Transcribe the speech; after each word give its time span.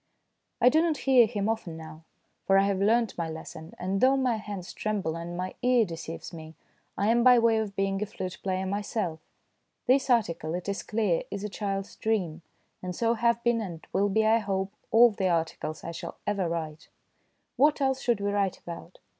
I 0.59 0.69
do 0.69 0.81
not 0.81 0.97
hear 1.05 1.27
him 1.27 1.47
often 1.47 1.77
now, 1.77 2.05
for 2.47 2.57
I 2.57 2.63
have 2.63 2.79
learnt 2.79 3.15
my 3.19 3.29
lesson, 3.29 3.75
and 3.77 4.01
though 4.01 4.17
my 4.17 4.37
hands 4.37 4.73
tremble 4.73 5.15
and 5.15 5.37
my 5.37 5.53
ear 5.61 5.85
deceives 5.85 6.33
me, 6.33 6.55
I 6.97 7.09
am 7.09 7.23
by 7.23 7.37
way 7.37 7.57
of 7.59 7.75
being 7.75 8.01
a 8.01 8.07
flute 8.07 8.39
player 8.41 8.65
myself. 8.65 9.19
This 9.85 10.09
article, 10.09 10.55
it 10.55 10.67
is 10.67 10.81
clear, 10.81 11.21
is 11.29 11.43
a 11.43 11.49
child's 11.49 11.95
dream, 11.97 12.41
and 12.81 12.95
so 12.95 13.13
have 13.13 13.43
been, 13.43 13.61
and 13.61 13.85
will 13.93 14.09
be, 14.09 14.25
I 14.25 14.39
hope, 14.39 14.73
all 14.89 15.11
the 15.11 15.29
articles 15.29 15.83
I 15.83 15.91
shall 15.91 16.17
ever 16.25 16.49
write, 16.49 16.89
What 17.55 17.79
else 17.79 18.01
should 18.01 18.21
we 18.21 18.31
write 18.31 18.57
about? 18.57 18.97